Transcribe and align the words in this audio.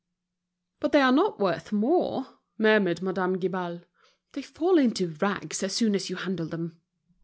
"But 0.79 0.93
they 0.93 1.01
are 1.01 1.11
not 1.11 1.39
worth 1.39 1.71
more," 1.71 2.39
murmured 2.57 3.03
Madame 3.03 3.37
Guibal. 3.37 3.83
"They 4.31 4.41
fall 4.41 4.79
into 4.79 5.09
rags 5.21 5.61
as 5.61 5.73
soon 5.73 5.93
as 5.93 6.09
you 6.09 6.15
handle 6.15 6.47
them." 6.47 6.81